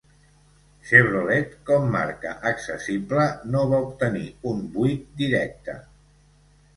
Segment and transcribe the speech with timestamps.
[0.91, 3.25] Chevrolet, com marca accessible,
[3.57, 5.77] no va obtenir un vuit directe.